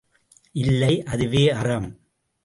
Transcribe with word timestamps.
இல்லை, 0.55 1.03
அதுவே 1.03 1.49
அறம்! 1.49 1.89